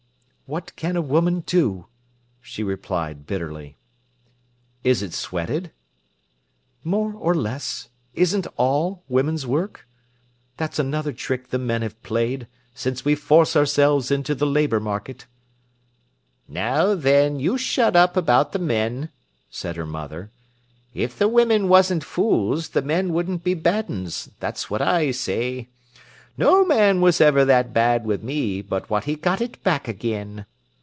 [0.47, 1.87] "What can a woman do!"
[2.41, 3.77] she replied bitterly.
[4.83, 5.71] "Is it sweated?"
[6.83, 7.87] "More or less.
[8.15, 9.87] Isn't all woman's work?
[10.57, 15.25] That's another trick the men have played, since we force ourselves into the labour market."
[16.49, 19.07] "Now then, you shut up about the men,"
[19.49, 20.31] said her mother.
[20.93, 25.69] "If the women wasn't fools, the men wouldn't be bad uns, that's what I say.
[26.37, 30.45] No man was ever that bad wi' me but what he got it back again.